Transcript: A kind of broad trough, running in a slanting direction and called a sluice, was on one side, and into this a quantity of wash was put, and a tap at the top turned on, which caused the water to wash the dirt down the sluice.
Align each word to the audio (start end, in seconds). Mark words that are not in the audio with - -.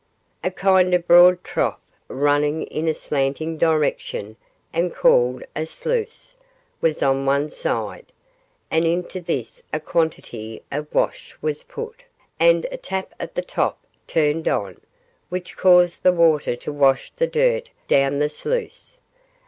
A 0.43 0.49
kind 0.49 0.95
of 0.95 1.05
broad 1.05 1.43
trough, 1.43 1.77
running 2.07 2.63
in 2.63 2.87
a 2.87 2.93
slanting 2.95 3.55
direction 3.59 4.35
and 4.73 4.91
called 4.91 5.43
a 5.55 5.67
sluice, 5.67 6.35
was 6.81 7.03
on 7.03 7.27
one 7.27 7.51
side, 7.51 8.07
and 8.71 8.83
into 8.87 9.21
this 9.21 9.61
a 9.71 9.79
quantity 9.79 10.63
of 10.71 10.91
wash 10.95 11.37
was 11.39 11.61
put, 11.61 12.01
and 12.39 12.65
a 12.71 12.77
tap 12.77 13.13
at 13.19 13.35
the 13.35 13.43
top 13.43 13.77
turned 14.07 14.47
on, 14.47 14.81
which 15.29 15.55
caused 15.55 16.01
the 16.01 16.11
water 16.11 16.55
to 16.55 16.73
wash 16.73 17.11
the 17.15 17.27
dirt 17.27 17.69
down 17.87 18.17
the 18.17 18.27
sluice. 18.29 18.97